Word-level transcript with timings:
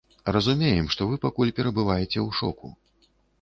Разумеем, 0.35 0.87
што 0.95 1.07
вы 1.09 1.19
пакуль 1.25 1.51
перабываеце 1.59 2.05
ў 2.05 2.29
шоку. 2.41 2.73